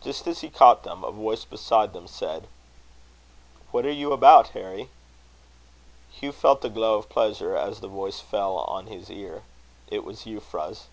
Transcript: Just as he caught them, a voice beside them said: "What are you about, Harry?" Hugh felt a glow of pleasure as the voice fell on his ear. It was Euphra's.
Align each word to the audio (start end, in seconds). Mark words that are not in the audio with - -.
Just 0.00 0.26
as 0.26 0.40
he 0.40 0.50
caught 0.50 0.82
them, 0.82 1.04
a 1.04 1.12
voice 1.12 1.44
beside 1.44 1.92
them 1.92 2.08
said: 2.08 2.48
"What 3.70 3.86
are 3.86 3.92
you 3.92 4.12
about, 4.12 4.48
Harry?" 4.48 4.88
Hugh 6.10 6.32
felt 6.32 6.64
a 6.64 6.68
glow 6.68 6.96
of 6.98 7.08
pleasure 7.08 7.54
as 7.56 7.78
the 7.78 7.86
voice 7.86 8.18
fell 8.18 8.56
on 8.58 8.88
his 8.88 9.08
ear. 9.12 9.44
It 9.86 10.02
was 10.04 10.26
Euphra's. 10.26 10.88